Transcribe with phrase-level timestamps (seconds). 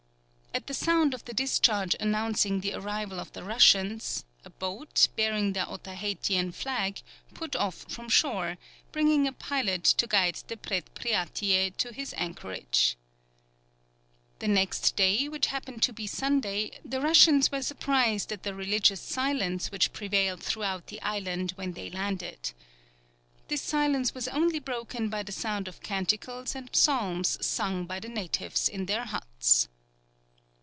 [0.53, 5.53] At the sound of the discharge announcing the arrival of the Russians, a boat, bearing
[5.53, 7.01] the Otaheitian flag,
[7.33, 8.57] put off from shore,
[8.91, 12.97] bringing a pilot to guide the Predpriatie to its anchorage.
[14.39, 18.99] The next day, which happened to be Sunday, the Russians were surprised at the religious
[19.01, 22.51] silence which prevailed throughout the island when they landed.
[23.47, 28.09] This silence was only broken by the sound of canticles and psalms sung by the
[28.09, 29.69] natives in their huts.